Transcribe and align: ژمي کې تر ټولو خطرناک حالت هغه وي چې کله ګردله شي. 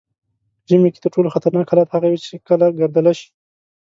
ژمي 0.69 0.89
کې 0.93 0.99
تر 1.03 1.09
ټولو 1.15 1.33
خطرناک 1.35 1.67
حالت 1.71 1.89
هغه 1.91 2.07
وي 2.09 2.19
چې 2.25 2.33
کله 2.47 2.65
ګردله 2.79 3.11
شي. 3.19 3.27